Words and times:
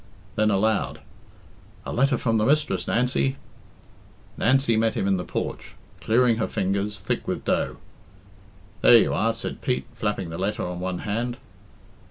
Then 0.35 0.49
aloud, 0.49 0.99
"A 1.85 1.93
letter 1.93 2.17
from 2.17 2.39
the 2.39 2.45
mistress, 2.47 2.87
Nancy." 2.87 3.37
Nancy 4.35 4.75
met 4.75 4.95
him 4.95 5.05
in 5.07 5.17
the 5.17 5.23
porch, 5.23 5.75
clearing 5.99 6.37
her 6.37 6.47
fingers, 6.47 6.97
thick 6.97 7.27
with 7.27 7.45
dough. 7.45 7.77
"There 8.81 8.97
you 8.97 9.13
are," 9.13 9.31
said 9.31 9.61
Pete, 9.61 9.85
flapping 9.93 10.31
the 10.31 10.39
letter 10.39 10.65
on 10.65 10.79
one 10.79 11.01
hand. 11.05 11.37